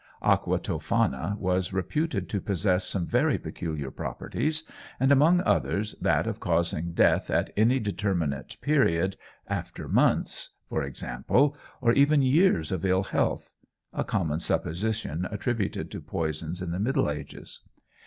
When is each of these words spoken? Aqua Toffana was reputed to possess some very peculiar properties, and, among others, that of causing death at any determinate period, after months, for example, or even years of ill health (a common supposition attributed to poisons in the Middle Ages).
Aqua 0.23 0.57
Toffana 0.57 1.37
was 1.37 1.71
reputed 1.73 2.27
to 2.29 2.41
possess 2.41 2.87
some 2.87 3.05
very 3.05 3.37
peculiar 3.37 3.91
properties, 3.91 4.63
and, 4.99 5.11
among 5.11 5.41
others, 5.41 5.93
that 6.01 6.25
of 6.25 6.39
causing 6.39 6.93
death 6.93 7.29
at 7.29 7.51
any 7.55 7.79
determinate 7.79 8.57
period, 8.61 9.15
after 9.47 9.87
months, 9.87 10.55
for 10.67 10.81
example, 10.81 11.55
or 11.81 11.91
even 11.91 12.23
years 12.23 12.71
of 12.71 12.83
ill 12.83 13.03
health 13.03 13.51
(a 13.93 14.03
common 14.03 14.39
supposition 14.39 15.27
attributed 15.29 15.91
to 15.91 16.01
poisons 16.01 16.63
in 16.63 16.71
the 16.71 16.79
Middle 16.79 17.07
Ages). 17.07 17.59